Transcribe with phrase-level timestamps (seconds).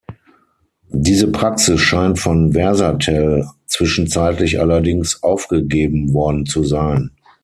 [0.95, 7.11] Diese Praxis scheint von Versatel zwischenzeitlich allerdings aufgegeben worden zu sein.